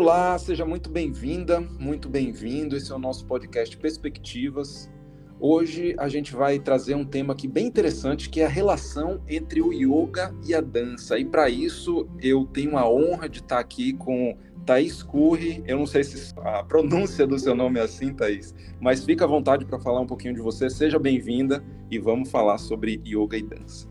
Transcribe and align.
Olá, 0.00 0.38
seja 0.38 0.64
muito 0.64 0.88
bem-vinda, 0.88 1.60
muito 1.60 2.08
bem-vindo. 2.08 2.74
Esse 2.74 2.90
é 2.90 2.94
o 2.94 2.98
nosso 2.98 3.26
podcast 3.26 3.76
Perspectivas. 3.76 4.90
Hoje 5.38 5.94
a 5.98 6.08
gente 6.08 6.34
vai 6.34 6.58
trazer 6.58 6.94
um 6.94 7.04
tema 7.04 7.34
aqui 7.34 7.46
bem 7.46 7.66
interessante, 7.66 8.30
que 8.30 8.40
é 8.40 8.46
a 8.46 8.48
relação 8.48 9.22
entre 9.28 9.60
o 9.60 9.70
yoga 9.70 10.34
e 10.42 10.54
a 10.54 10.62
dança. 10.62 11.18
E 11.18 11.24
para 11.26 11.50
isso 11.50 12.08
eu 12.18 12.46
tenho 12.46 12.78
a 12.78 12.90
honra 12.90 13.28
de 13.28 13.40
estar 13.40 13.58
aqui 13.58 13.92
com 13.92 14.38
Thaís 14.64 15.02
Curri. 15.02 15.62
Eu 15.66 15.76
não 15.76 15.86
sei 15.86 16.02
se 16.02 16.32
a 16.38 16.64
pronúncia 16.64 17.26
do 17.26 17.38
seu 17.38 17.54
nome 17.54 17.78
é 17.78 17.82
assim, 17.82 18.14
Thaís, 18.14 18.54
mas 18.80 19.04
fica 19.04 19.26
à 19.26 19.28
vontade 19.28 19.66
para 19.66 19.78
falar 19.78 20.00
um 20.00 20.06
pouquinho 20.06 20.32
de 20.32 20.40
você. 20.40 20.70
Seja 20.70 20.98
bem-vinda 20.98 21.62
e 21.90 21.98
vamos 21.98 22.30
falar 22.30 22.56
sobre 22.56 23.02
yoga 23.04 23.36
e 23.36 23.42
dança. 23.42 23.86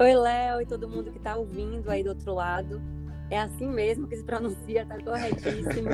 Oi, 0.00 0.16
Léo, 0.16 0.62
e 0.62 0.66
todo 0.66 0.88
mundo 0.88 1.12
que 1.12 1.18
está 1.18 1.36
ouvindo 1.36 1.88
aí 1.88 2.02
do 2.02 2.08
outro 2.08 2.34
lado. 2.34 2.82
É 3.34 3.40
assim 3.40 3.66
mesmo 3.66 4.06
que 4.06 4.16
se 4.16 4.22
pronuncia, 4.22 4.82
está 4.82 4.96
corretíssimo. 5.02 5.90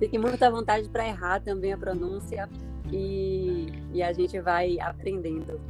Fique 0.00 0.18
muito 0.18 0.42
à 0.42 0.50
vontade 0.50 0.88
para 0.88 1.06
errar 1.06 1.40
também 1.40 1.72
a 1.72 1.78
pronúncia 1.78 2.48
e, 2.90 3.68
e 3.92 4.02
a 4.02 4.12
gente 4.12 4.40
vai 4.40 4.80
aprendendo. 4.80 5.60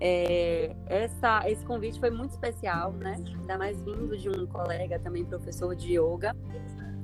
É, 0.00 0.76
essa, 0.86 1.50
esse 1.50 1.64
convite 1.64 1.98
foi 1.98 2.10
muito 2.10 2.30
especial, 2.30 2.92
né? 2.92 3.16
Ainda 3.40 3.58
mais 3.58 3.82
vindo 3.82 4.16
de 4.16 4.28
um 4.28 4.46
colega 4.46 5.00
também 5.00 5.24
professor 5.24 5.74
de 5.74 5.98
yoga. 5.98 6.32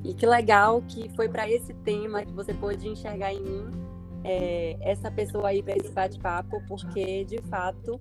E 0.04 0.14
que 0.14 0.24
legal 0.24 0.80
que 0.82 1.08
foi 1.16 1.28
para 1.28 1.50
esse 1.50 1.74
tema 1.74 2.24
que 2.24 2.32
você 2.32 2.54
pôde 2.54 2.86
enxergar 2.86 3.34
em 3.34 3.40
mim 3.40 3.70
é, 4.22 4.76
essa 4.82 5.10
pessoa 5.10 5.48
aí 5.48 5.64
para 5.64 5.76
esse 5.76 5.90
bate-papo, 5.90 6.62
porque 6.68 7.24
de 7.24 7.38
fato 7.42 8.00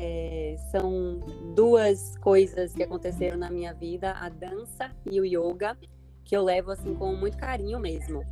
é, 0.00 0.56
são 0.70 1.18
duas 1.56 2.16
coisas 2.18 2.72
que 2.72 2.84
aconteceram 2.84 3.36
na 3.36 3.50
minha 3.50 3.74
vida, 3.74 4.12
a 4.12 4.28
dança 4.28 4.92
e 5.04 5.20
o 5.20 5.24
yoga, 5.24 5.76
que 6.24 6.36
eu 6.36 6.44
levo 6.44 6.70
assim 6.70 6.94
com 6.94 7.16
muito 7.16 7.36
carinho 7.36 7.80
mesmo. 7.80 8.24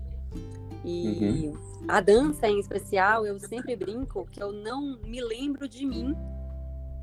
E 0.85 1.49
uhum. 1.49 1.85
a 1.89 2.01
dança 2.01 2.47
em 2.47 2.61
especial, 2.61 3.27
eu 3.27 3.41
sempre 3.41 3.75
brinco 3.75 4.27
que 4.31 4.41
eu 4.41 4.53
não 4.53 4.97
me 5.03 5.21
lembro 5.21 5.69
de 5.69 5.85
mim, 5.85 6.15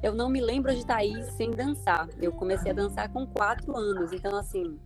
eu 0.01 0.15
não 0.15 0.29
me 0.29 0.39
lembro 0.39 0.73
de 0.73 0.85
Thaís 0.85 1.25
sem 1.33 1.51
dançar. 1.51 2.07
Eu 2.21 2.31
comecei 2.31 2.71
a 2.71 2.73
dançar 2.73 3.11
com 3.11 3.27
quatro 3.27 3.75
anos, 3.75 4.13
então 4.13 4.37
assim, 4.37 4.79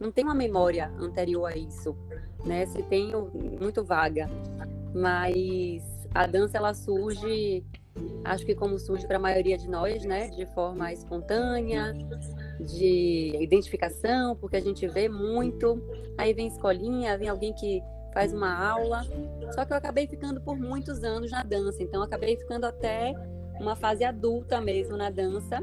não 0.00 0.10
tem 0.10 0.24
uma 0.24 0.34
memória 0.34 0.92
anterior 0.98 1.46
a 1.46 1.56
isso, 1.56 1.96
né? 2.44 2.66
Se 2.66 2.82
tenho, 2.82 3.30
muito 3.60 3.84
vaga. 3.84 4.28
Mas 4.92 5.84
a 6.12 6.26
dança 6.26 6.58
ela 6.58 6.74
surge 6.74 7.64
acho 8.24 8.44
que 8.44 8.54
como 8.54 8.78
surge 8.78 9.06
para 9.06 9.16
a 9.16 9.20
maioria 9.20 9.56
de 9.56 9.68
nós, 9.68 10.04
né, 10.04 10.28
de 10.28 10.46
forma 10.54 10.92
espontânea, 10.92 11.94
de 12.60 13.36
identificação, 13.40 14.36
porque 14.36 14.56
a 14.56 14.60
gente 14.60 14.86
vê 14.86 15.08
muito, 15.08 15.82
aí 16.18 16.32
vem 16.32 16.46
escolinha, 16.46 17.16
vem 17.16 17.28
alguém 17.28 17.52
que 17.54 17.82
faz 18.12 18.32
uma 18.32 18.52
aula. 18.52 19.02
Só 19.54 19.64
que 19.64 19.72
eu 19.72 19.76
acabei 19.76 20.06
ficando 20.06 20.40
por 20.40 20.58
muitos 20.58 21.02
anos 21.02 21.30
na 21.30 21.42
dança, 21.42 21.82
então 21.82 22.02
acabei 22.02 22.36
ficando 22.36 22.64
até 22.66 23.14
uma 23.60 23.76
fase 23.76 24.04
adulta 24.04 24.60
mesmo 24.60 24.96
na 24.96 25.10
dança. 25.10 25.62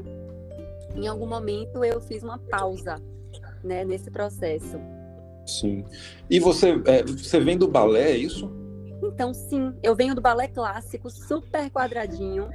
Em 0.94 1.06
algum 1.06 1.26
momento 1.26 1.84
eu 1.84 2.00
fiz 2.00 2.22
uma 2.22 2.38
pausa, 2.38 2.96
né, 3.62 3.84
nesse 3.84 4.10
processo. 4.10 4.78
Sim. 5.46 5.84
E 6.28 6.38
você, 6.38 6.80
é, 6.86 7.02
você 7.02 7.40
vem 7.40 7.56
do 7.56 7.66
balé, 7.66 8.12
é 8.12 8.16
isso? 8.16 8.50
Então, 9.02 9.32
sim, 9.32 9.74
eu 9.82 9.94
venho 9.94 10.14
do 10.14 10.20
balé 10.20 10.48
clássico, 10.48 11.10
super 11.10 11.70
quadradinho. 11.70 12.48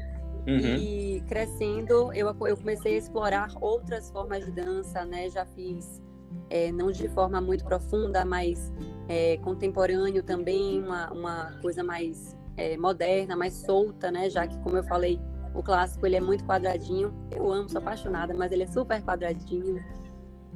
Uhum. 0.45 0.75
E 0.75 1.23
crescendo, 1.27 2.11
eu, 2.13 2.27
eu 2.45 2.57
comecei 2.57 2.95
a 2.95 2.97
explorar 2.97 3.49
outras 3.61 4.11
formas 4.11 4.43
de 4.45 4.51
dança, 4.51 5.05
né? 5.05 5.29
Já 5.29 5.45
fiz, 5.45 6.01
é, 6.49 6.71
não 6.71 6.91
de 6.91 7.07
forma 7.07 7.39
muito 7.39 7.63
profunda, 7.63 8.25
mas 8.25 8.71
é, 9.07 9.37
contemporâneo 9.37 10.21
também, 10.21 10.83
uma, 10.83 11.09
uma 11.11 11.51
coisa 11.61 11.81
mais 11.81 12.35
é, 12.57 12.75
moderna, 12.75 13.37
mais 13.37 13.53
solta, 13.53 14.11
né? 14.11 14.29
Já 14.29 14.45
que, 14.45 14.59
como 14.59 14.75
eu 14.75 14.83
falei, 14.83 15.17
o 15.53 15.63
clássico 15.63 16.05
ele 16.05 16.17
é 16.17 16.21
muito 16.21 16.43
quadradinho. 16.43 17.13
Eu 17.31 17.51
amo, 17.51 17.69
sou 17.69 17.79
apaixonada, 17.79 18.33
mas 18.33 18.51
ele 18.51 18.63
é 18.63 18.67
super 18.67 19.01
quadradinho. 19.01 19.75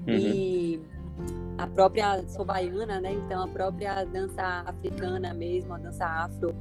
Uhum. 0.06 0.13
E 0.13 0.81
a 1.57 1.68
própria 1.68 2.28
sou 2.28 2.45
baiana, 2.45 3.01
né? 3.01 3.13
Então 3.13 3.44
a 3.44 3.47
própria 3.47 4.03
dança 4.06 4.63
africana 4.66 5.34
mesmo, 5.34 5.73
a 5.73 5.78
dança 5.78 6.06
afro, 6.06 6.53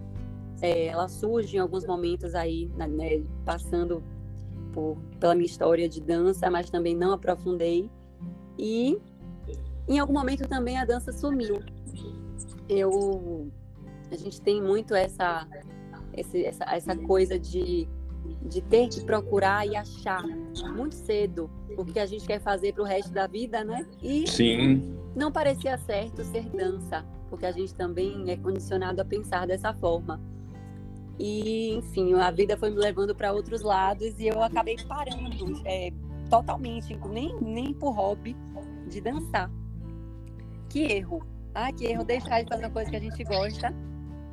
é, 0.62 0.86
ela 0.86 1.08
surge 1.08 1.56
em 1.56 1.60
alguns 1.60 1.86
momentos 1.86 2.34
aí, 2.34 2.70
né, 2.76 2.88
passando 3.44 4.02
por, 4.72 4.96
pela 5.20 5.34
minha 5.34 5.46
história 5.46 5.88
de 5.88 6.00
dança, 6.00 6.50
mas 6.50 6.70
também 6.70 6.96
não 6.96 7.12
aprofundei. 7.12 7.90
E 8.58 8.98
em 9.86 9.98
algum 9.98 10.14
momento 10.14 10.48
também 10.48 10.78
a 10.78 10.84
dança 10.84 11.12
sumiu. 11.12 11.62
Eu, 12.68 13.50
a 14.10 14.16
gente 14.16 14.40
tem 14.40 14.62
muito 14.62 14.94
essa, 14.94 15.46
essa, 16.14 16.64
essa 16.64 16.96
coisa 16.96 17.38
de 17.38 17.88
de 18.42 18.60
ter 18.60 18.88
que 18.88 19.00
procurar 19.02 19.66
e 19.66 19.76
achar 19.76 20.22
muito 20.74 20.94
cedo 20.94 21.50
o 21.76 21.84
que 21.84 21.98
a 21.98 22.06
gente 22.06 22.26
quer 22.26 22.40
fazer 22.40 22.72
para 22.72 22.82
o 22.82 22.86
resto 22.86 23.12
da 23.12 23.26
vida, 23.26 23.62
né? 23.64 23.86
E 24.02 24.26
Sim. 24.26 24.96
não 25.14 25.30
parecia 25.30 25.76
certo 25.78 26.24
ser 26.24 26.44
dança, 26.50 27.04
porque 27.28 27.46
a 27.46 27.52
gente 27.52 27.74
também 27.74 28.30
é 28.30 28.36
condicionado 28.36 29.00
a 29.00 29.04
pensar 29.04 29.46
dessa 29.46 29.72
forma. 29.74 30.20
E, 31.18 31.74
enfim, 31.74 32.14
a 32.14 32.30
vida 32.30 32.56
foi 32.56 32.70
me 32.70 32.76
levando 32.76 33.14
para 33.14 33.32
outros 33.32 33.62
lados 33.62 34.18
e 34.18 34.26
eu 34.26 34.42
acabei 34.42 34.76
parando 34.86 35.60
é, 35.64 35.90
totalmente, 36.28 36.98
nem, 37.08 37.34
nem 37.40 37.72
por 37.72 37.92
hobby, 37.92 38.36
de 38.88 39.00
dançar. 39.00 39.50
Que 40.68 40.80
erro! 40.80 41.22
Ah, 41.54 41.72
que 41.72 41.86
erro 41.86 42.04
deixar 42.04 42.42
de 42.42 42.48
fazer 42.48 42.64
uma 42.64 42.70
coisa 42.70 42.90
que 42.90 42.96
a 42.96 43.00
gente 43.00 43.24
gosta 43.24 43.74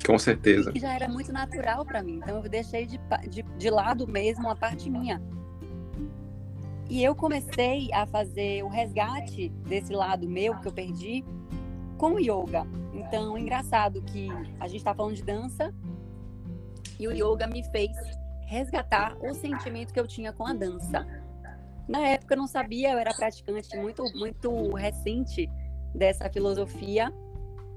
com 0.06 0.18
certeza. 0.18 0.72
Que 0.72 0.80
já 0.80 0.94
era 0.94 1.08
muito 1.08 1.32
natural 1.32 1.84
para 1.84 2.02
mim. 2.02 2.20
Então 2.22 2.42
eu 2.42 2.48
deixei 2.48 2.86
de, 2.86 3.00
de, 3.28 3.42
de 3.42 3.70
lado 3.70 4.06
mesmo 4.06 4.48
a 4.48 4.54
parte 4.54 4.90
minha. 4.90 5.20
E 6.88 7.02
eu 7.02 7.14
comecei 7.14 7.90
a 7.92 8.06
fazer 8.06 8.62
o 8.62 8.68
resgate 8.68 9.48
desse 9.66 9.92
lado 9.92 10.28
meu 10.28 10.58
que 10.60 10.68
eu 10.68 10.72
perdi 10.72 11.24
com 11.96 12.14
o 12.14 12.20
yoga. 12.20 12.66
Então, 12.92 13.38
engraçado 13.38 14.02
que 14.02 14.28
a 14.60 14.68
gente 14.68 14.78
está 14.78 14.94
falando 14.94 15.14
de 15.14 15.22
dança 15.22 15.74
e 16.98 17.08
o 17.08 17.12
yoga 17.12 17.46
me 17.46 17.62
fez 17.70 17.90
resgatar 18.46 19.16
o 19.20 19.32
sentimento 19.34 19.92
que 19.92 19.98
eu 19.98 20.06
tinha 20.06 20.32
com 20.32 20.46
a 20.46 20.52
dança. 20.52 21.06
Na 21.88 22.06
época 22.06 22.34
eu 22.34 22.38
não 22.38 22.46
sabia, 22.46 22.92
eu 22.92 22.98
era 22.98 23.14
praticante 23.14 23.76
muito 23.76 24.02
muito 24.14 24.74
recente 24.74 25.50
dessa 25.94 26.28
filosofia 26.30 27.12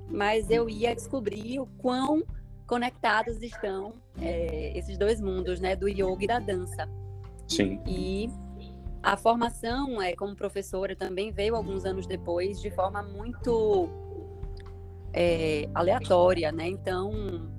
mas 0.09 0.49
eu 0.49 0.69
ia 0.69 0.95
descobrir 0.95 1.59
o 1.59 1.65
quão 1.65 2.23
conectados 2.65 3.41
estão 3.41 3.93
é, 4.21 4.77
esses 4.77 4.97
dois 4.97 5.21
mundos, 5.21 5.59
né, 5.59 5.75
do 5.75 5.87
yoga 5.87 6.23
e 6.23 6.27
da 6.27 6.39
dança. 6.39 6.89
Sim. 7.47 7.81
E 7.87 8.29
a 9.01 9.15
formação, 9.15 10.01
é, 10.01 10.13
como 10.13 10.35
professora, 10.35 10.95
também 10.95 11.31
veio 11.31 11.55
alguns 11.55 11.85
anos 11.85 12.05
depois, 12.05 12.59
de 12.59 12.69
forma 12.69 13.01
muito 13.01 13.89
é, 15.13 15.69
aleatória, 15.73 16.51
né? 16.51 16.67
Então, 16.67 17.49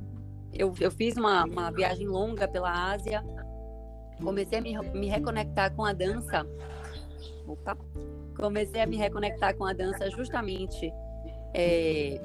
eu, 0.53 0.75
eu 0.79 0.91
fiz 0.91 1.17
uma, 1.17 1.45
uma 1.45 1.71
viagem 1.71 2.07
longa 2.07 2.47
pela 2.47 2.93
Ásia, 2.93 3.25
comecei 4.23 4.59
a 4.59 4.61
me, 4.61 4.79
me 4.93 5.09
reconectar 5.09 5.75
com 5.75 5.85
a 5.85 5.93
dança. 5.93 6.47
Opa! 7.47 7.77
Comecei 8.37 8.81
a 8.81 8.87
me 8.87 8.97
reconectar 8.97 9.57
com 9.57 9.65
a 9.65 9.73
dança 9.73 10.11
justamente 10.11 10.93
é, 11.55 12.21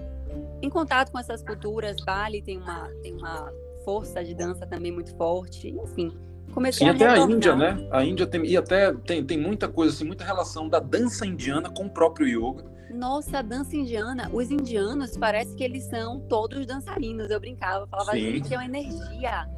em 0.62 0.70
contato 0.70 1.12
com 1.12 1.20
essas 1.20 1.44
culturas, 1.44 1.98
Bali 2.06 2.42
tem 2.42 2.58
uma, 2.58 2.90
tem 3.02 3.14
uma 3.14 3.52
força 3.84 4.24
de 4.24 4.34
dança 4.34 4.66
também 4.66 4.92
muito 4.92 5.16
forte, 5.16 5.70
enfim. 5.70 6.12
Comecei 6.54 6.86
Sim, 6.86 6.92
a 6.92 6.96
até 6.96 7.08
a 7.08 7.18
Índia, 7.18 7.56
né? 7.56 7.88
A 7.92 8.04
Índia 8.04 8.28
tem, 8.28 8.46
e 8.46 8.56
até 8.56 8.94
tem, 8.94 9.26
tem 9.26 9.38
muita 9.38 9.68
coisa, 9.68 9.94
assim, 9.94 10.06
muita 10.06 10.24
relação 10.24 10.70
da 10.70 10.80
dança 10.80 11.26
indiana 11.26 11.70
com 11.70 11.86
o 11.86 11.90
próprio 11.90 12.28
yoga. 12.28 12.64
Nossa, 12.94 13.40
a 13.40 13.42
dança 13.42 13.76
indiana, 13.76 14.30
os 14.32 14.52
indianos 14.52 15.18
parece 15.18 15.56
que 15.56 15.64
eles 15.64 15.84
são 15.86 16.20
todos 16.20 16.66
dançarinos. 16.66 17.30
Eu 17.32 17.40
brincava, 17.40 17.88
falava, 17.88 18.12
Sim. 18.12 18.20
gente, 18.20 18.54
é 18.54 18.58
uma 18.58 18.66
energia. 18.66 19.50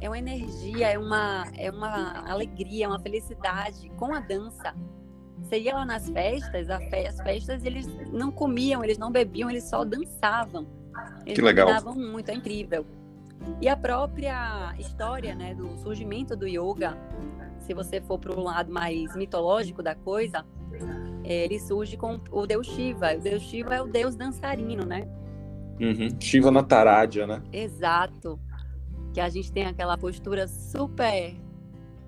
É 0.00 0.08
uma 0.08 0.18
energia, 0.18 0.88
é 0.88 0.98
uma, 0.98 1.44
é 1.56 1.70
uma 1.70 2.28
alegria, 2.28 2.88
uma 2.88 2.98
felicidade 2.98 3.90
com 3.98 4.14
a 4.14 4.20
dança. 4.20 4.74
Você 5.44 5.60
ia 5.60 5.74
lá 5.74 5.84
nas 5.84 6.08
festas, 6.08 6.70
as 6.70 7.20
festas 7.20 7.64
eles 7.64 7.86
não 8.10 8.32
comiam, 8.32 8.82
eles 8.82 8.96
não 8.96 9.12
bebiam, 9.12 9.50
eles 9.50 9.64
só 9.64 9.84
dançavam. 9.84 10.66
Eles 11.26 11.34
que 11.34 11.42
legal. 11.42 11.68
dançavam 11.68 11.94
muito, 11.94 12.30
é 12.30 12.34
incrível. 12.34 12.86
E 13.60 13.68
a 13.68 13.76
própria 13.76 14.74
história 14.78 15.34
né, 15.34 15.54
do 15.54 15.76
surgimento 15.76 16.34
do 16.34 16.46
yoga, 16.48 16.96
se 17.58 17.74
você 17.74 18.00
for 18.00 18.18
para 18.18 18.32
o 18.32 18.42
lado 18.42 18.72
mais 18.72 19.14
mitológico 19.14 19.82
da 19.82 19.94
coisa, 19.94 20.44
ele 21.22 21.60
surge 21.60 21.96
com 21.96 22.18
o 22.30 22.46
deus 22.46 22.66
Shiva. 22.66 23.14
O 23.14 23.20
deus 23.20 23.42
Shiva 23.42 23.74
é 23.74 23.82
o 23.82 23.86
deus 23.86 24.16
dançarino, 24.16 24.86
né? 24.86 25.06
Uhum. 25.78 26.08
Shiva 26.18 26.50
Nataraja, 26.50 27.26
né? 27.26 27.42
Exato. 27.52 28.40
Que 29.12 29.20
a 29.20 29.28
gente 29.28 29.52
tem 29.52 29.66
aquela 29.66 29.98
postura 29.98 30.48
super 30.48 31.34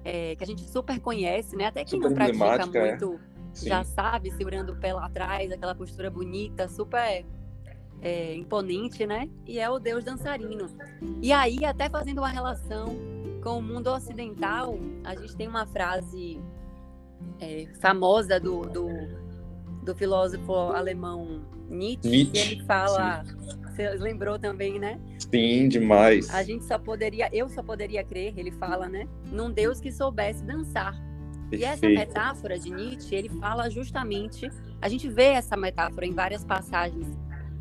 é, 0.06 0.37
que 0.37 0.44
a 0.44 0.47
gente 0.47 0.62
super 0.62 1.00
conhece, 1.00 1.56
né? 1.56 1.67
Até 1.67 1.85
quem 1.85 2.00
super 2.00 2.11
não 2.11 2.38
pratica 2.38 2.79
é. 2.79 2.91
muito 2.91 3.20
Sim. 3.53 3.69
já 3.69 3.82
sabe, 3.82 4.31
segurando 4.31 4.73
o 4.73 4.76
pé 4.76 4.93
lá 4.93 5.06
atrás, 5.06 5.50
aquela 5.50 5.75
postura 5.75 6.08
bonita, 6.08 6.69
super 6.69 7.26
é, 8.00 8.35
imponente, 8.37 9.05
né? 9.05 9.29
E 9.44 9.58
é 9.58 9.69
o 9.69 9.81
deus 9.81 10.05
dançarino. 10.05 10.69
E 11.20 11.32
aí, 11.32 11.64
até 11.64 11.91
fazendo 11.91 12.19
uma 12.19 12.29
relação 12.29 12.97
com 13.43 13.58
o 13.58 13.62
mundo 13.62 13.88
ocidental, 13.88 14.79
a 15.03 15.17
gente 15.17 15.37
tem 15.37 15.49
uma 15.49 15.67
frase 15.67 16.41
é, 17.41 17.67
famosa 17.81 18.38
do, 18.38 18.61
do, 18.61 18.87
do, 19.87 19.94
filósofo 19.94 20.53
alemão 20.53 21.43
Nietzsche, 21.69 22.09
Nietzsche 22.09 22.53
ele 22.53 22.65
fala. 22.65 23.25
Sim. 23.25 23.56
Você 23.77 23.91
lembrou 23.94 24.38
também, 24.38 24.79
né? 24.79 24.99
Sim, 25.19 25.69
demais. 25.69 26.31
A 26.31 26.43
gente 26.43 26.65
só 26.65 26.79
poderia, 26.79 27.29
eu 27.33 27.49
só 27.49 27.62
poderia 27.62 28.03
crer, 28.03 28.33
ele 28.37 28.50
fala, 28.50 28.88
né? 28.88 29.06
Num 29.31 29.50
Deus 29.50 29.81
que 29.81 29.93
soubesse 29.93 30.43
dançar. 30.44 30.94
Perfeito. 31.50 31.62
E 31.62 31.65
essa 31.65 31.87
metáfora 31.87 32.59
de 32.59 32.71
Nietzsche, 32.71 33.15
ele 33.15 33.29
fala 33.29 33.69
justamente. 33.69 34.50
A 34.81 34.88
gente 34.88 35.09
vê 35.09 35.27
essa 35.27 35.56
metáfora 35.56 36.06
em 36.06 36.12
várias 36.12 36.44
passagens 36.44 37.06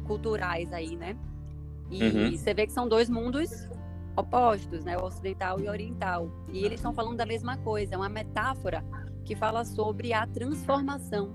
culturais 0.05 0.71
aí, 0.71 0.95
né? 0.95 1.17
E 1.91 2.03
uhum. 2.03 2.31
você 2.31 2.53
vê 2.53 2.65
que 2.65 2.73
são 2.73 2.87
dois 2.87 3.09
mundos 3.09 3.67
opostos, 4.15 4.85
né? 4.85 4.97
O 4.97 5.03
ocidental 5.03 5.59
e 5.59 5.67
o 5.67 5.69
oriental. 5.69 6.31
E 6.51 6.59
eles 6.59 6.79
estão 6.79 6.93
falando 6.93 7.17
da 7.17 7.25
mesma 7.25 7.57
coisa, 7.57 7.95
é 7.95 7.97
uma 7.97 8.09
metáfora 8.09 8.83
que 9.25 9.35
fala 9.35 9.65
sobre 9.65 10.13
a 10.13 10.25
transformação, 10.25 11.33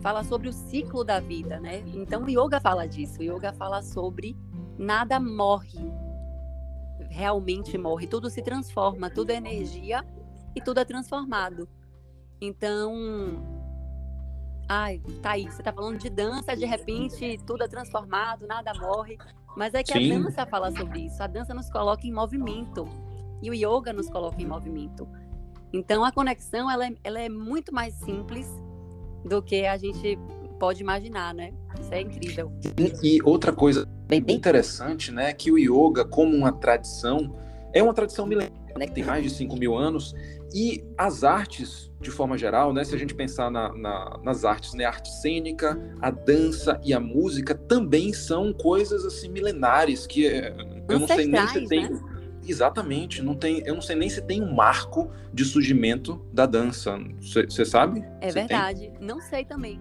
fala 0.00 0.22
sobre 0.24 0.48
o 0.48 0.52
ciclo 0.52 1.04
da 1.04 1.20
vida, 1.20 1.58
né? 1.60 1.82
Então 1.94 2.24
o 2.24 2.28
yoga 2.28 2.60
fala 2.60 2.86
disso. 2.86 3.20
O 3.20 3.22
yoga 3.22 3.52
fala 3.52 3.82
sobre 3.82 4.36
nada 4.78 5.18
morre, 5.18 5.92
realmente 7.10 7.76
morre, 7.76 8.06
tudo 8.06 8.30
se 8.30 8.42
transforma, 8.42 9.10
tudo 9.10 9.30
é 9.30 9.34
energia 9.34 10.04
e 10.54 10.60
tudo 10.60 10.80
é 10.80 10.84
transformado. 10.84 11.68
Então, 12.40 12.94
ai, 14.68 15.02
tá 15.20 15.32
aí, 15.32 15.50
você 15.50 15.62
tá 15.62 15.72
falando 15.72 15.98
de 15.98 16.08
dança, 16.08 16.56
de 16.56 16.64
repente 16.64 17.38
tudo 17.44 17.64
é 17.64 17.68
transformado, 17.68 18.46
nada 18.46 18.72
morre. 18.74 19.18
Mas 19.56 19.74
é 19.74 19.82
que 19.82 19.92
Sim. 19.92 20.12
a 20.12 20.18
dança 20.18 20.46
fala 20.46 20.70
sobre 20.70 21.00
isso. 21.00 21.20
A 21.20 21.26
dança 21.26 21.52
nos 21.52 21.68
coloca 21.68 22.06
em 22.06 22.12
movimento. 22.12 22.88
E 23.42 23.50
o 23.50 23.54
yoga 23.54 23.92
nos 23.92 24.08
coloca 24.08 24.40
em 24.40 24.46
movimento. 24.46 25.08
Então 25.72 26.04
a 26.04 26.12
conexão 26.12 26.70
ela 26.70 26.86
é, 26.86 26.94
ela 27.02 27.20
é 27.20 27.28
muito 27.28 27.74
mais 27.74 27.94
simples 27.94 28.48
do 29.24 29.42
que 29.42 29.66
a 29.66 29.76
gente 29.76 30.18
pode 30.58 30.82
imaginar, 30.82 31.34
né? 31.34 31.52
Isso 31.80 31.94
é 31.94 32.00
incrível. 32.00 32.52
E 33.02 33.20
outra 33.22 33.52
coisa 33.52 33.86
bem, 34.06 34.20
bem 34.20 34.36
interessante, 34.36 35.12
né? 35.12 35.32
Que 35.32 35.50
o 35.52 35.58
yoga, 35.58 36.04
como 36.04 36.36
uma 36.36 36.52
tradição, 36.52 37.34
é 37.72 37.82
uma 37.82 37.94
tradição 37.94 38.26
milenar, 38.26 38.52
né? 38.76 38.86
Que 38.86 38.94
tem 38.94 39.04
mais 39.04 39.22
de 39.22 39.30
5 39.30 39.56
mil 39.56 39.76
anos. 39.76 40.14
E 40.54 40.82
as 40.96 41.24
artes, 41.24 41.90
de 42.00 42.10
forma 42.10 42.36
geral, 42.36 42.72
né? 42.72 42.82
Se 42.82 42.94
a 42.94 42.98
gente 42.98 43.14
pensar 43.14 43.50
na, 43.50 43.72
na, 43.74 44.20
nas 44.22 44.44
artes, 44.44 44.74
né? 44.74 44.84
A 44.84 44.88
arte 44.88 45.10
cênica, 45.20 45.78
a 46.00 46.10
dança 46.10 46.80
e 46.84 46.92
a 46.92 47.00
música 47.00 47.54
também 47.54 48.12
são 48.12 48.52
coisas 48.52 49.04
assim 49.04 49.28
milenares 49.28 50.06
que 50.06 50.26
é, 50.26 50.54
eu 50.88 50.98
não 50.98 51.06
sei 51.06 51.26
nem 51.26 51.46
se 51.48 51.66
tem. 51.66 51.88
Né? 51.88 52.17
Exatamente, 52.48 53.22
não 53.22 53.34
tem, 53.34 53.62
eu 53.66 53.74
não 53.74 53.82
sei 53.82 53.96
nem 53.96 54.08
se 54.08 54.22
tem 54.22 54.42
um 54.42 54.54
marco 54.54 55.10
de 55.32 55.44
surgimento 55.44 56.24
da 56.32 56.46
dança. 56.46 56.98
Você 57.20 57.64
sabe? 57.64 58.04
É 58.20 58.30
Cê 58.30 58.40
verdade, 58.40 58.90
tem? 58.90 59.00
não 59.00 59.20
sei 59.20 59.44
também. 59.44 59.80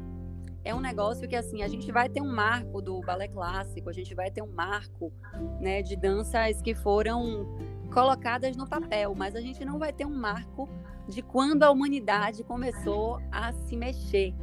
É 0.63 0.75
um 0.75 0.81
negócio 0.81 1.27
que 1.29 1.35
assim, 1.35 1.63
a 1.63 1.67
gente 1.67 1.89
vai 1.93 2.09
ter 2.09 2.21
um 2.21 2.29
marco 2.29 2.81
do 2.81 2.99
balé 3.01 3.29
clássico, 3.29 3.89
a 3.89 3.93
gente 3.93 4.13
vai 4.13 4.29
ter 4.29 4.41
um 4.41 4.51
marco, 4.51 5.13
né, 5.61 5.81
de 5.81 5.95
danças 5.95 6.61
que 6.61 6.75
foram 6.75 7.47
colocadas 7.93 8.57
no 8.57 8.67
papel, 8.67 9.15
mas 9.15 9.33
a 9.33 9.39
gente 9.39 9.63
não 9.63 9.79
vai 9.79 9.93
ter 9.93 10.05
um 10.05 10.13
marco 10.13 10.67
de 11.07 11.21
quando 11.21 11.63
a 11.63 11.71
humanidade 11.71 12.43
começou 12.43 13.21
a 13.31 13.53
se 13.53 13.77
mexer, 13.77 14.33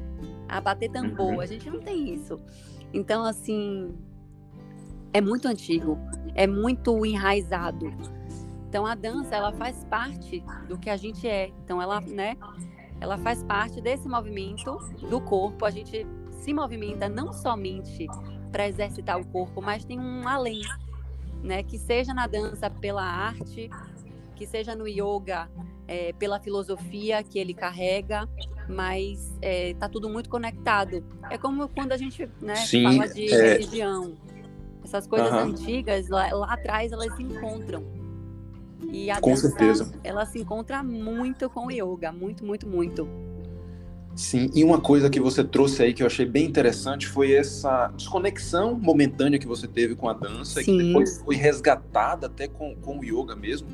a 0.48 0.60
bater 0.62 0.90
tambor. 0.90 1.34
Uhum. 1.34 1.40
A 1.40 1.46
gente 1.46 1.68
não 1.68 1.80
tem 1.80 2.14
isso. 2.14 2.40
Então, 2.92 3.24
assim, 3.24 3.94
é 5.14 5.20
muito 5.20 5.48
antigo, 5.48 5.98
é 6.34 6.46
muito 6.46 7.06
enraizado. 7.06 7.90
Então, 8.68 8.84
a 8.84 8.94
dança, 8.94 9.34
ela 9.34 9.52
faz 9.52 9.82
parte 9.84 10.44
do 10.68 10.76
que 10.76 10.90
a 10.90 10.96
gente 10.96 11.26
é. 11.26 11.48
Então, 11.64 11.80
ela, 11.80 12.00
né, 12.02 12.36
ela 13.00 13.16
faz 13.16 13.42
parte 13.44 13.80
desse 13.80 14.06
movimento 14.06 14.76
do 15.08 15.20
corpo. 15.22 15.64
A 15.64 15.70
gente 15.70 16.06
se 16.32 16.52
movimenta 16.52 17.08
não 17.08 17.32
somente 17.32 18.06
para 18.52 18.68
exercitar 18.68 19.18
o 19.18 19.24
corpo, 19.26 19.62
mas 19.62 19.84
tem 19.84 19.98
um 19.98 20.28
além 20.28 20.60
né? 21.44 21.62
Que 21.62 21.78
seja 21.78 22.14
na 22.14 22.26
dança 22.26 22.70
pela 22.70 23.04
arte, 23.04 23.70
que 24.34 24.46
seja 24.46 24.74
no 24.74 24.88
yoga 24.88 25.48
é, 25.86 26.12
pela 26.14 26.40
filosofia 26.40 27.22
que 27.22 27.38
ele 27.38 27.52
carrega, 27.52 28.26
mas 28.68 29.30
está 29.34 29.38
é, 29.42 29.74
tá 29.74 29.88
tudo 29.88 30.08
muito 30.08 30.30
conectado. 30.30 31.04
É 31.30 31.36
como 31.36 31.68
quando 31.68 31.92
a 31.92 31.96
gente 31.96 32.28
né, 32.40 32.56
Sim, 32.56 32.84
fala 32.84 33.08
de 33.08 33.32
é... 33.32 33.52
religião. 33.52 34.16
Essas 34.84 35.06
coisas 35.06 35.32
uhum. 35.32 35.38
antigas, 35.38 36.08
lá, 36.08 36.30
lá, 36.32 36.52
atrás, 36.52 36.92
elas 36.92 37.14
se 37.16 37.22
encontram. 37.22 37.82
E 38.92 39.10
a 39.10 39.18
com 39.20 39.30
dança, 39.30 39.48
certeza. 39.48 39.92
ela 40.04 40.26
se 40.26 40.38
encontra 40.38 40.82
muito 40.82 41.48
com 41.48 41.66
o 41.66 41.70
yoga, 41.70 42.12
muito, 42.12 42.44
muito, 42.44 42.68
muito. 42.68 43.08
Sim, 44.16 44.48
e 44.54 44.62
uma 44.62 44.80
coisa 44.80 45.10
que 45.10 45.18
você 45.18 45.42
trouxe 45.42 45.82
aí 45.82 45.92
que 45.92 46.02
eu 46.02 46.06
achei 46.06 46.24
bem 46.24 46.44
interessante 46.46 47.06
foi 47.06 47.32
essa 47.32 47.88
desconexão 47.96 48.78
momentânea 48.78 49.38
que 49.38 49.46
você 49.46 49.66
teve 49.66 49.96
com 49.96 50.08
a 50.08 50.12
dança, 50.12 50.62
Sim. 50.62 50.78
que 50.78 50.84
depois 50.84 51.18
foi 51.18 51.34
resgatada 51.34 52.28
até 52.28 52.46
com, 52.46 52.76
com 52.76 52.98
o 52.98 53.04
yoga 53.04 53.34
mesmo. 53.34 53.68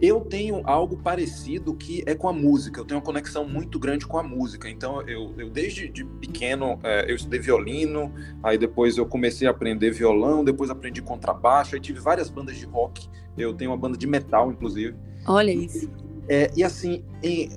Eu 0.00 0.20
tenho 0.20 0.60
algo 0.64 0.96
parecido 0.96 1.74
que 1.74 2.02
é 2.06 2.14
com 2.14 2.28
a 2.28 2.32
música, 2.32 2.80
eu 2.80 2.84
tenho 2.84 2.98
uma 2.98 3.04
conexão 3.04 3.48
muito 3.48 3.78
grande 3.78 4.06
com 4.06 4.18
a 4.18 4.22
música. 4.22 4.68
Então, 4.68 5.02
eu, 5.08 5.34
eu 5.36 5.50
desde 5.50 5.88
de 5.88 6.04
pequeno, 6.04 6.78
é, 6.84 7.10
eu 7.10 7.16
estudei 7.16 7.40
violino, 7.40 8.12
aí 8.42 8.56
depois 8.56 8.96
eu 8.96 9.06
comecei 9.06 9.48
a 9.48 9.50
aprender 9.50 9.90
violão, 9.90 10.44
depois 10.44 10.70
aprendi 10.70 11.02
contrabaixo, 11.02 11.74
aí 11.74 11.80
tive 11.80 11.98
várias 11.98 12.30
bandas 12.30 12.56
de 12.56 12.66
rock, 12.66 13.08
eu 13.36 13.54
tenho 13.54 13.70
uma 13.70 13.76
banda 13.76 13.96
de 13.96 14.06
metal, 14.06 14.52
inclusive. 14.52 14.94
Olha 15.26 15.50
isso. 15.50 15.90
É, 16.28 16.50
e 16.56 16.62
assim, 16.62 17.02
em, 17.22 17.50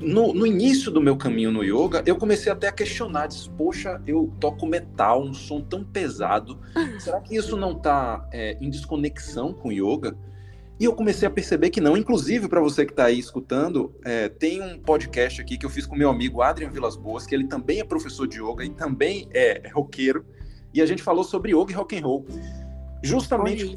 no, 0.00 0.32
no, 0.32 0.46
início 0.46 0.90
do 0.90 1.00
meu 1.00 1.16
caminho 1.16 1.50
no 1.50 1.62
yoga, 1.62 2.02
eu 2.06 2.16
comecei 2.16 2.50
até 2.50 2.68
a 2.68 2.72
questionar, 2.72 3.26
disse, 3.26 3.48
poxa, 3.50 4.00
eu 4.06 4.32
toco 4.40 4.66
metal, 4.66 5.22
um 5.22 5.32
som 5.32 5.60
tão 5.60 5.84
pesado, 5.84 6.58
será 6.98 7.20
que 7.20 7.36
isso 7.36 7.56
não 7.56 7.72
está 7.72 8.28
é, 8.32 8.56
em 8.60 8.68
desconexão 8.68 9.52
com 9.52 9.68
o 9.68 9.72
yoga? 9.72 10.16
E 10.80 10.84
eu 10.84 10.94
comecei 10.94 11.26
a 11.26 11.30
perceber 11.30 11.70
que 11.70 11.80
não. 11.80 11.96
Inclusive, 11.96 12.48
para 12.48 12.60
você 12.60 12.86
que 12.86 12.92
está 12.92 13.06
aí 13.06 13.18
escutando, 13.18 13.92
é, 14.04 14.28
tem 14.28 14.62
um 14.62 14.78
podcast 14.78 15.40
aqui 15.40 15.58
que 15.58 15.66
eu 15.66 15.70
fiz 15.70 15.84
com 15.84 15.96
meu 15.96 16.08
amigo 16.08 16.40
Adrian 16.40 16.70
Vilas 16.70 16.94
Boas, 16.94 17.26
que 17.26 17.34
ele 17.34 17.48
também 17.48 17.80
é 17.80 17.84
professor 17.84 18.28
de 18.28 18.40
yoga 18.40 18.64
e 18.64 18.70
também 18.70 19.28
é, 19.34 19.66
é 19.66 19.70
roqueiro, 19.70 20.24
e 20.72 20.80
a 20.80 20.86
gente 20.86 21.02
falou 21.02 21.24
sobre 21.24 21.50
yoga 21.50 21.72
e 21.72 21.74
rock 21.74 21.98
and 21.98 22.02
roll. 22.02 22.26
Justamente 23.02 23.74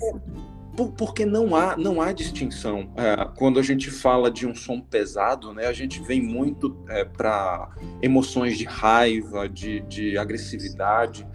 porque 0.97 1.25
não 1.25 1.55
há, 1.55 1.75
não 1.75 2.01
há 2.01 2.11
distinção. 2.11 2.91
É, 2.95 3.27
quando 3.35 3.59
a 3.59 3.63
gente 3.63 3.91
fala 3.91 4.31
de 4.31 4.47
um 4.47 4.55
som 4.55 4.79
pesado, 4.79 5.53
né, 5.53 5.67
a 5.67 5.73
gente 5.73 6.01
vem 6.01 6.21
muito 6.21 6.77
é, 6.89 7.03
para 7.03 7.69
emoções 8.01 8.57
de 8.57 8.65
raiva, 8.65 9.47
de, 9.49 9.81
de 9.81 10.17
agressividade. 10.17 11.27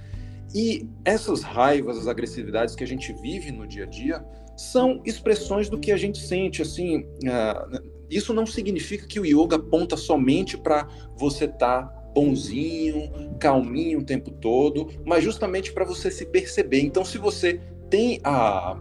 E 0.55 0.89
essas 1.05 1.43
raivas, 1.43 1.99
as 1.99 2.09
agressividades 2.09 2.75
que 2.75 2.83
a 2.83 2.87
gente 2.87 3.13
vive 3.13 3.53
no 3.53 3.67
dia 3.67 3.85
a 3.85 3.87
dia, 3.87 4.25
são 4.57 5.03
expressões 5.05 5.69
do 5.69 5.79
que 5.79 5.93
a 5.93 5.97
gente 5.97 6.19
sente. 6.19 6.63
Assim, 6.63 7.07
é, 7.25 7.81
isso 8.09 8.33
não 8.33 8.47
significa 8.47 9.07
que 9.07 9.21
o 9.21 9.27
yoga 9.27 9.57
aponta 9.57 9.97
somente 9.97 10.57
para 10.57 10.89
você 11.15 11.45
estar 11.45 11.83
tá 11.83 11.97
bonzinho, 12.15 13.11
calminho 13.39 13.99
o 13.99 14.05
tempo 14.05 14.31
todo, 14.31 14.89
mas 15.05 15.23
justamente 15.23 15.73
para 15.73 15.85
você 15.85 16.11
se 16.11 16.25
perceber. 16.25 16.81
Então, 16.81 17.05
se 17.05 17.19
você 17.19 17.61
tem 17.91 18.19
a 18.25 18.79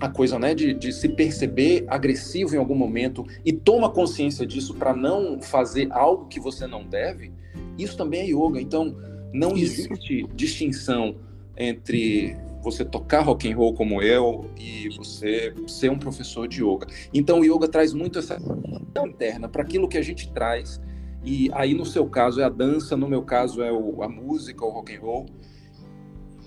a 0.00 0.08
coisa 0.08 0.38
né, 0.38 0.54
de, 0.54 0.74
de 0.74 0.92
se 0.92 1.08
perceber 1.08 1.84
agressivo 1.88 2.54
em 2.54 2.58
algum 2.58 2.74
momento 2.74 3.24
e 3.44 3.52
toma 3.52 3.90
consciência 3.90 4.46
disso 4.46 4.74
para 4.74 4.94
não 4.94 5.40
fazer 5.40 5.88
algo 5.92 6.26
que 6.26 6.40
você 6.40 6.66
não 6.66 6.84
deve, 6.84 7.32
isso 7.78 7.96
também 7.96 8.20
é 8.20 8.26
yoga. 8.26 8.60
Então, 8.60 8.96
não 9.32 9.56
isso. 9.56 9.82
existe 9.82 10.26
distinção 10.34 11.16
entre 11.56 12.36
você 12.62 12.84
tocar 12.84 13.20
rock 13.20 13.50
and 13.50 13.56
roll 13.56 13.74
como 13.74 14.02
eu 14.02 14.50
e 14.58 14.88
você 14.96 15.54
ser 15.68 15.90
um 15.90 15.98
professor 15.98 16.48
de 16.48 16.64
yoga. 16.64 16.86
Então, 17.12 17.40
o 17.40 17.44
yoga 17.44 17.68
traz 17.68 17.92
muito 17.92 18.18
essa 18.18 18.38
interna 19.04 19.48
para 19.48 19.62
aquilo 19.62 19.88
que 19.88 19.98
a 19.98 20.02
gente 20.02 20.32
traz. 20.32 20.80
E 21.22 21.50
aí, 21.52 21.74
no 21.74 21.86
seu 21.86 22.06
caso, 22.06 22.40
é 22.40 22.44
a 22.44 22.48
dança, 22.48 22.96
no 22.96 23.08
meu 23.08 23.22
caso, 23.22 23.62
é 23.62 23.72
o, 23.72 24.02
a 24.02 24.08
música, 24.08 24.64
o 24.64 24.70
rock 24.70 24.94
and 24.94 25.00
roll. 25.00 25.26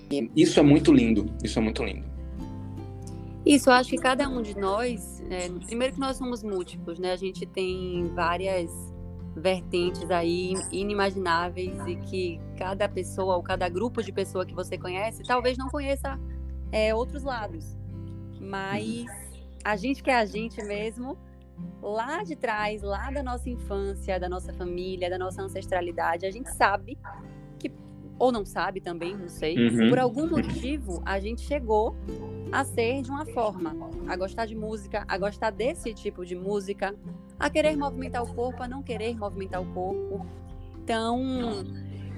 E 0.10 0.30
isso 0.36 0.60
é 0.60 0.64
muito 0.64 0.94
lindo. 0.94 1.26
Isso 1.44 1.60
é 1.60 1.62
muito 1.62 1.84
lindo. 1.84 2.17
Isso, 3.48 3.70
eu 3.70 3.74
acho 3.76 3.92
que 3.92 3.98
cada 3.98 4.28
um 4.28 4.42
de 4.42 4.60
nós, 4.60 5.24
é, 5.30 5.48
primeiro 5.66 5.94
que 5.94 6.00
nós 6.02 6.18
somos 6.18 6.44
múltiplos, 6.44 7.00
né? 7.00 7.14
A 7.14 7.16
gente 7.16 7.46
tem 7.46 8.12
várias 8.14 8.70
vertentes 9.38 10.12
aí 10.12 10.54
inimagináveis 10.70 11.80
e 11.88 11.96
que 11.96 12.42
cada 12.58 12.90
pessoa 12.90 13.38
ou 13.38 13.42
cada 13.42 13.70
grupo 13.70 14.04
de 14.04 14.12
pessoa 14.12 14.46
que 14.46 14.54
você 14.54 14.78
conhece 14.78 15.24
talvez 15.24 15.58
não 15.58 15.70
conheça 15.70 16.20
é, 16.74 16.94
outros 16.94 17.24
lados. 17.24 17.78
Mas 18.38 19.06
a 19.64 19.78
gente 19.78 20.04
que 20.04 20.12
é 20.12 20.18
a 20.18 20.26
gente 20.26 20.62
mesmo 20.66 21.18
lá 21.82 22.24
de 22.24 22.36
trás, 22.36 22.82
lá 22.82 23.10
da 23.12 23.24
nossa 23.24 23.50
infância, 23.50 24.20
da 24.20 24.28
nossa 24.28 24.52
família, 24.52 25.10
da 25.10 25.18
nossa 25.18 25.42
ancestralidade, 25.42 26.26
a 26.26 26.32
gente 26.32 26.52
sabe 26.52 26.98
ou 28.20 28.32
não 28.32 28.46
sabe 28.46 28.80
também, 28.82 29.16
não 29.16 29.28
sei, 29.30 29.56
Uhum. 29.58 29.90
por 29.90 30.00
algum 30.00 30.28
motivo 30.28 31.02
a 31.06 31.20
gente 31.20 31.42
chegou 31.42 31.96
a 32.52 32.64
ser 32.64 33.02
de 33.02 33.10
uma 33.12 33.26
forma, 33.26 33.76
a 34.08 34.16
gostar 34.16 34.46
de 34.46 34.56
música, 34.56 35.04
a 35.08 35.18
gostar 35.18 35.52
desse 35.52 35.94
tipo 35.94 36.26
de 36.26 36.36
música, 36.36 36.96
a 37.40 37.50
querer 37.50 37.76
movimentar 37.76 38.24
o 38.24 38.34
corpo, 38.34 38.64
a 38.64 38.68
não 38.68 38.82
querer 38.82 39.16
movimentar 39.18 39.62
o 39.62 39.66
corpo. 39.74 40.26
Então, 40.84 41.20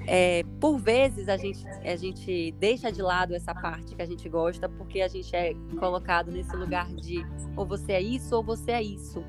é, 0.06 0.42
por 0.60 0.78
vezes 0.78 1.28
a 1.28 1.36
gente, 1.36 1.66
a 1.66 1.96
gente 1.96 2.52
deixa 2.58 2.90
de 2.90 3.02
lado 3.02 3.34
essa 3.34 3.54
parte 3.54 3.94
que 3.94 4.00
a 4.00 4.06
gente 4.06 4.28
gosta, 4.28 4.68
porque 4.68 5.00
a 5.00 5.08
gente 5.08 5.34
é 5.34 5.52
colocado 5.78 6.30
nesse 6.30 6.54
lugar 6.56 6.86
de 6.94 7.26
ou 7.56 7.66
você 7.66 7.92
é 7.92 8.00
isso 8.00 8.34
ou 8.36 8.42
você 8.42 8.70
é 8.70 8.82
isso. 8.82 9.22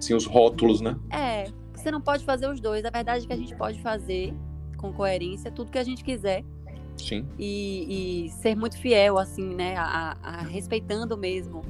Sim, 0.00 0.14
os 0.14 0.26
rótulos, 0.26 0.80
né? 0.80 0.96
É, 1.10 1.44
você 1.74 1.90
não 1.90 2.00
pode 2.00 2.24
fazer 2.24 2.48
os 2.48 2.60
dois. 2.60 2.84
A 2.84 2.90
verdade 2.90 3.24
é 3.24 3.26
que 3.26 3.32
a 3.32 3.36
gente 3.36 3.54
pode 3.54 3.80
fazer 3.82 4.34
com 4.78 4.92
coerência 4.92 5.50
tudo 5.50 5.70
que 5.70 5.78
a 5.78 5.84
gente 5.84 6.02
quiser 6.02 6.42
Sim. 6.96 7.26
e, 7.38 8.24
e 8.26 8.30
ser 8.30 8.56
muito 8.56 8.78
fiel, 8.78 9.18
assim, 9.18 9.54
né? 9.54 9.76
A, 9.76 10.16
a- 10.22 10.42
respeitando 10.42 11.16
mesmo 11.18 11.62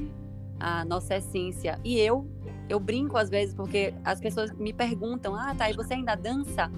a 0.61 0.85
nossa 0.85 1.17
essência. 1.17 1.79
E 1.85 1.99
eu, 1.99 2.27
eu 2.69 2.79
brinco 2.79 3.17
às 3.17 3.29
vezes, 3.29 3.55
porque 3.55 3.93
as 4.05 4.21
pessoas 4.21 4.53
me 4.53 4.73
perguntam: 4.73 5.35
ah, 5.35 5.55
tá, 5.55 5.69
e 5.69 5.75
você 5.75 5.95
ainda 5.95 6.15
dança? 6.15 6.71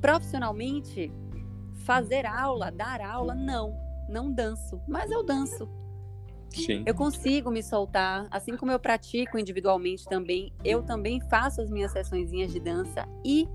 Profissionalmente, 0.00 1.10
fazer 1.84 2.24
aula, 2.26 2.70
dar 2.70 3.00
aula, 3.00 3.34
não. 3.34 3.74
Não 4.08 4.32
danço, 4.32 4.80
mas 4.88 5.10
eu 5.10 5.22
danço. 5.22 5.68
Sim. 6.48 6.82
Eu 6.86 6.94
consigo 6.94 7.50
me 7.50 7.62
soltar, 7.62 8.26
assim 8.30 8.56
como 8.56 8.72
eu 8.72 8.78
pratico 8.80 9.38
individualmente 9.38 10.06
também, 10.06 10.50
eu 10.64 10.82
também 10.82 11.20
faço 11.20 11.60
as 11.60 11.70
minhas 11.70 11.92
sessõezinhas 11.92 12.50
de 12.50 12.58
dança 12.58 13.06
e 13.22 13.46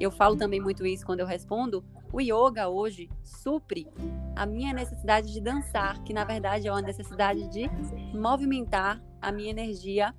eu 0.00 0.10
falo 0.10 0.36
também 0.36 0.60
muito 0.60 0.84
isso 0.86 1.04
quando 1.06 1.20
eu 1.20 1.26
respondo. 1.26 1.84
O 2.12 2.20
yoga 2.20 2.68
hoje 2.68 3.08
supre 3.22 3.88
a 4.36 4.44
minha 4.44 4.72
necessidade 4.74 5.32
de 5.32 5.40
dançar, 5.40 6.02
que 6.02 6.12
na 6.12 6.24
verdade 6.24 6.68
é 6.68 6.70
uma 6.70 6.82
necessidade 6.82 7.48
de 7.48 7.70
movimentar 8.14 9.02
a 9.20 9.32
minha 9.32 9.50
energia 9.50 10.14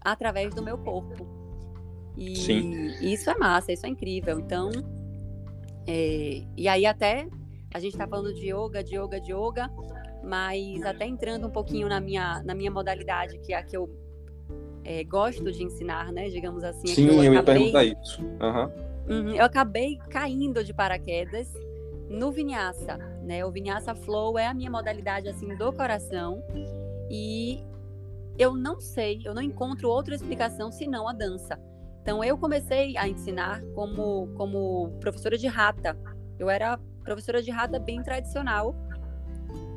através 0.00 0.54
do 0.54 0.62
meu 0.62 0.78
corpo. 0.78 1.26
E 2.16 2.36
Sim. 2.36 2.86
isso 3.00 3.28
é 3.28 3.36
massa, 3.36 3.72
isso 3.72 3.84
é 3.84 3.88
incrível. 3.88 4.38
Então, 4.38 4.70
é, 5.86 6.42
e 6.56 6.68
aí 6.68 6.86
até 6.86 7.28
a 7.74 7.78
gente 7.80 7.92
está 7.92 8.06
falando 8.06 8.32
de 8.32 8.52
yoga, 8.52 8.82
de 8.82 8.96
yoga, 8.96 9.20
de 9.20 9.32
yoga, 9.32 9.70
mas 10.24 10.82
até 10.84 11.06
entrando 11.06 11.46
um 11.46 11.50
pouquinho 11.50 11.88
na 11.88 12.00
minha, 12.00 12.42
na 12.44 12.54
minha 12.54 12.70
modalidade, 12.70 13.38
que 13.38 13.52
é 13.52 13.56
a 13.58 13.62
que 13.62 13.76
eu 13.76 13.90
é, 14.84 15.02
gosto 15.04 15.50
de 15.50 15.62
ensinar, 15.64 16.12
né? 16.12 16.28
Digamos 16.28 16.62
assim. 16.62 16.86
Sim, 16.86 17.06
eu 17.08 17.24
ia 17.24 17.40
acabei- 17.40 17.54
perguntar 17.72 17.84
isso. 17.84 18.22
Aham. 18.40 18.70
Uhum, 19.08 19.34
eu 19.34 19.44
acabei 19.44 19.98
caindo 20.10 20.64
de 20.64 20.74
paraquedas 20.74 21.52
no 22.08 22.30
Vinyasa, 22.30 22.96
né? 23.22 23.44
O 23.44 23.50
Vinyasa 23.50 23.94
Flow 23.94 24.38
é 24.38 24.46
a 24.46 24.54
minha 24.54 24.70
modalidade 24.70 25.28
assim 25.28 25.54
do 25.56 25.72
coração 25.72 26.42
e 27.10 27.62
eu 28.38 28.54
não 28.54 28.80
sei, 28.80 29.20
eu 29.24 29.34
não 29.34 29.42
encontro 29.42 29.88
outra 29.88 30.14
explicação 30.14 30.70
senão 30.70 31.08
a 31.08 31.12
dança. 31.12 31.58
Então 32.02 32.22
eu 32.22 32.36
comecei 32.38 32.96
a 32.96 33.08
ensinar 33.08 33.62
como 33.74 34.28
como 34.36 34.90
professora 35.00 35.36
de 35.36 35.46
rata. 35.46 35.96
Eu 36.38 36.50
era 36.50 36.78
professora 37.02 37.42
de 37.42 37.50
rata 37.50 37.78
bem 37.78 38.02
tradicional. 38.02 38.74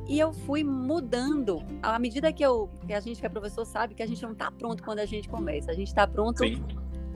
E 0.07 0.19
eu 0.19 0.33
fui 0.33 0.63
mudando 0.63 1.63
à 1.83 1.99
medida 1.99 2.33
que 2.33 2.43
eu 2.43 2.69
que 2.85 2.93
a 2.93 2.99
gente 2.99 3.19
que 3.19 3.25
é 3.25 3.29
professor 3.29 3.65
sabe 3.65 3.93
que 3.93 4.01
a 4.01 4.07
gente 4.07 4.21
não 4.23 4.31
está 4.31 4.51
pronto 4.51 4.83
quando 4.83 4.99
a 4.99 5.05
gente 5.05 5.29
começa. 5.29 5.71
A 5.71 5.73
gente 5.73 5.87
está 5.87 6.05
pronto 6.07 6.39
Sim. 6.39 6.63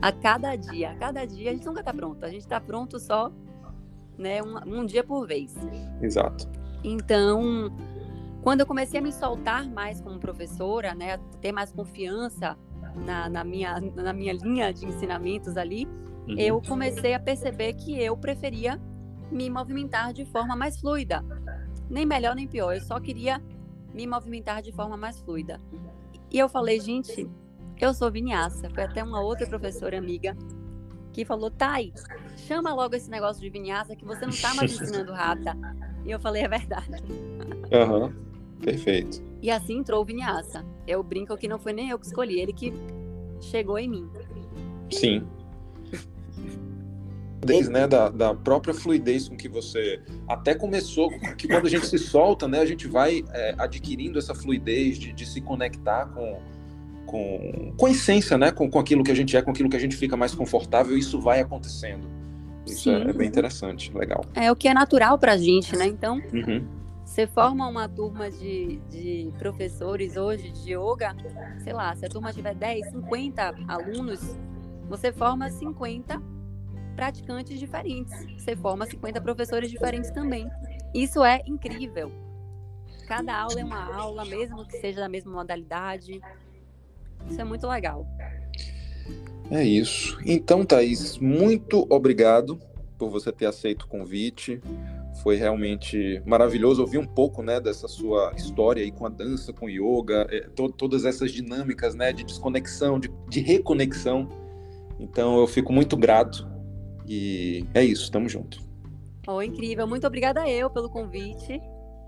A 0.03 0.11
cada 0.11 0.55
dia. 0.55 0.91
A 0.91 0.95
cada 0.95 1.25
dia 1.25 1.51
a 1.51 1.53
gente 1.53 1.65
nunca 1.65 1.79
está 1.79 1.93
pronto. 1.93 2.25
A 2.25 2.29
gente 2.29 2.41
está 2.41 2.59
pronto 2.59 2.99
só 2.99 3.31
né, 4.17 4.41
um, 4.43 4.81
um 4.81 4.85
dia 4.85 5.03
por 5.03 5.25
vez. 5.25 5.55
Exato. 6.01 6.47
Então, 6.83 7.71
quando 8.41 8.59
eu 8.59 8.65
comecei 8.65 8.99
a 8.99 9.03
me 9.03 9.13
soltar 9.13 9.69
mais 9.69 10.01
como 10.01 10.19
professora, 10.19 10.93
né, 10.93 11.13
a 11.13 11.17
ter 11.39 11.51
mais 11.53 11.71
confiança 11.71 12.57
na, 13.05 13.29
na 13.29 13.43
minha, 13.43 13.79
na 13.79 14.11
minha 14.11 14.33
linha 14.33 14.73
de 14.73 14.85
ensinamentos 14.85 15.55
ali, 15.55 15.87
Uhum. 16.27 16.35
eu 16.37 16.61
comecei 16.61 17.13
a 17.13 17.19
perceber 17.19 17.73
que 17.73 18.01
eu 18.01 18.15
preferia 18.15 18.79
me 19.29 19.49
movimentar 19.49 20.13
de 20.13 20.23
forma 20.25 20.55
mais 20.55 20.79
fluida. 20.79 21.23
Nem 21.89 22.05
melhor 22.05 22.33
nem 22.33 22.47
pior, 22.47 22.73
eu 22.73 22.81
só 22.81 22.99
queria 22.99 23.41
me 23.93 24.07
movimentar 24.07 24.61
de 24.61 24.71
forma 24.71 24.95
mais 24.95 25.19
fluida. 25.19 25.59
E 26.31 26.39
eu 26.39 26.47
falei, 26.47 26.79
gente, 26.79 27.29
eu 27.85 27.93
sou 27.93 28.11
vinhaça. 28.11 28.69
Foi 28.69 28.83
até 28.83 29.03
uma 29.03 29.21
outra 29.21 29.47
professora 29.47 29.97
amiga 29.97 30.35
que 31.11 31.23
falou, 31.23 31.51
Thay, 31.51 31.93
chama 32.35 32.73
logo 32.73 32.95
esse 32.95 33.09
negócio 33.09 33.41
de 33.41 33.49
vinhaça 33.49 33.95
que 33.95 34.05
você 34.05 34.25
não 34.25 34.33
tá 34.33 34.53
mais 34.55 34.73
ensinando 34.73 35.11
rata. 35.11 35.55
E 36.05 36.11
eu 36.11 36.19
falei, 36.19 36.43
é 36.43 36.47
verdade. 36.47 37.03
Aham. 37.71 38.13
Perfeito. 38.61 39.21
E 39.41 39.51
assim 39.51 39.77
entrou 39.79 40.01
o 40.01 40.05
vinhaça. 40.05 40.65
Eu 40.87 41.03
brinco 41.03 41.37
que 41.37 41.47
não 41.47 41.59
foi 41.59 41.73
nem 41.73 41.89
eu 41.89 41.99
que 41.99 42.05
escolhi, 42.05 42.39
ele 42.39 42.53
que 42.53 42.73
chegou 43.41 43.77
em 43.77 43.89
mim. 43.89 44.09
Sim. 44.89 45.27
Desde, 47.45 47.69
né, 47.69 47.85
da, 47.85 48.07
da 48.07 48.33
própria 48.33 48.73
fluidez 48.73 49.27
com 49.27 49.35
que 49.35 49.49
você 49.49 50.01
até 50.29 50.55
começou, 50.55 51.09
que 51.37 51.45
quando 51.45 51.65
a 51.65 51.69
gente 51.69 51.85
se 51.85 51.97
solta, 51.97 52.47
né, 52.47 52.59
a 52.59 52.65
gente 52.65 52.87
vai 52.87 53.21
é, 53.31 53.53
adquirindo 53.57 54.17
essa 54.17 54.33
fluidez 54.33 54.97
de, 54.97 55.11
de 55.11 55.25
se 55.25 55.41
conectar 55.41 56.05
com, 56.07 56.41
com, 57.05 57.73
com 57.77 57.85
a 57.85 57.91
essência, 57.91 58.37
né, 58.37 58.51
com, 58.51 58.69
com 58.69 58.79
aquilo 58.79 59.03
que 59.03 59.11
a 59.11 59.15
gente 59.15 59.35
é, 59.35 59.41
com 59.41 59.51
aquilo 59.51 59.69
que 59.69 59.77
a 59.77 59.79
gente 59.79 59.95
fica 59.95 60.17
mais 60.17 60.33
confortável, 60.33 60.97
isso 60.97 61.19
vai 61.19 61.41
acontecendo. 61.41 62.07
Isso 62.65 62.89
é, 62.89 63.03
Sim. 63.03 63.09
é 63.09 63.13
bem 63.13 63.27
interessante, 63.27 63.91
legal. 63.93 64.23
É 64.33 64.51
o 64.51 64.55
que 64.55 64.67
é 64.67 64.73
natural 64.73 65.17
pra 65.17 65.37
gente, 65.37 65.75
né? 65.75 65.85
Então, 65.85 66.21
Uhum. 66.33 66.83
Você 67.05 67.27
forma 67.27 67.67
uma 67.67 67.87
turma 67.87 68.31
de, 68.31 68.77
de 68.89 69.31
professores 69.37 70.17
hoje 70.17 70.49
de 70.49 70.73
yoga, 70.73 71.15
sei 71.59 71.71
lá, 71.71 71.95
se 71.95 72.05
a 72.05 72.09
turma 72.09 72.33
tiver 72.33 72.55
10, 72.55 72.89
50 72.89 73.55
alunos, 73.67 74.19
você 74.89 75.11
forma 75.11 75.47
50 75.47 76.19
praticantes 76.95 77.59
diferentes. 77.59 78.25
Você 78.37 78.55
forma 78.55 78.85
50 78.85 79.21
professores 79.21 79.69
diferentes 79.69 80.09
também. 80.11 80.49
Isso 80.93 81.23
é 81.23 81.43
incrível. 81.45 82.11
Cada 83.07 83.35
aula 83.35 83.59
é 83.59 83.63
uma 83.63 83.93
aula, 83.93 84.25
mesmo 84.25 84.65
que 84.65 84.77
seja 84.77 85.01
da 85.01 85.09
mesma 85.09 85.31
modalidade. 85.31 86.21
Isso 87.29 87.39
é 87.39 87.43
muito 87.43 87.67
legal. 87.67 88.05
É 89.51 89.63
isso. 89.63 90.17
Então, 90.25 90.65
Thaís, 90.65 91.17
muito 91.17 91.85
obrigado 91.89 92.59
por 92.97 93.09
você 93.09 93.31
ter 93.31 93.45
aceito 93.45 93.83
o 93.83 93.87
convite. 93.87 94.61
Foi 95.21 95.35
realmente 95.35 96.21
maravilhoso 96.25 96.81
ouvir 96.81 96.97
um 96.97 97.05
pouco, 97.05 97.43
né, 97.43 97.59
dessa 97.59 97.87
sua 97.87 98.33
história 98.35 98.81
aí 98.83 98.91
com 98.91 99.05
a 99.05 99.09
dança, 99.09 99.53
com 99.53 99.67
o 99.67 99.69
yoga, 99.69 100.27
é, 100.29 100.41
to- 100.55 100.71
todas 100.71 101.05
essas 101.05 101.31
dinâmicas, 101.31 101.93
né, 101.93 102.11
de 102.11 102.23
desconexão, 102.23 102.99
de, 102.99 103.09
de 103.29 103.39
reconexão. 103.41 104.27
Então, 104.99 105.39
eu 105.39 105.47
fico 105.47 105.71
muito 105.71 105.95
grato 105.97 106.47
e 107.07 107.65
é 107.73 107.83
isso. 107.83 108.11
Tamo 108.11 108.27
junto. 108.27 108.59
Oh, 109.27 109.41
incrível. 109.41 109.87
Muito 109.87 110.07
obrigada 110.07 110.49
eu 110.49 110.69
pelo 110.69 110.89
convite. 110.89 111.61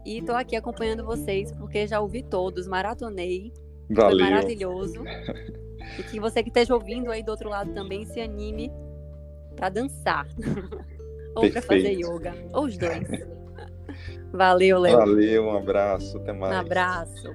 E 0.06 0.20
estou 0.20 0.36
aqui 0.36 0.56
acompanhando 0.56 1.04
vocês, 1.06 1.52
porque 1.52 1.88
já 1.88 2.00
ouvi 2.00 2.24
todos, 2.24 2.68
maratonei. 2.68 3.52
Foi 3.88 3.96
Valeu. 3.96 4.26
maravilhoso. 4.26 5.04
E 6.00 6.04
que 6.04 6.20
você 6.20 6.42
que 6.42 6.50
esteja 6.50 6.74
ouvindo 6.74 7.12
aí 7.12 7.22
do 7.24 7.32
outro 7.32 7.50
lado 7.50 7.74
também 7.74 8.06
se 8.06 8.20
anime 8.20 8.72
para 9.56 9.70
dançar. 9.70 10.28
ou 11.36 11.50
para 11.52 11.62
fazer 11.62 11.92
yoga. 11.92 12.34
Ou 12.54 12.66
os 12.66 12.78
dois. 12.78 13.08
Valeu, 14.32 14.80
Léo. 14.80 14.98
Valeu, 14.98 15.46
um 15.46 15.58
abraço, 15.58 16.18
até 16.18 16.34
Um 16.34 16.40
mais. 16.40 16.58
abraço. 16.58 17.34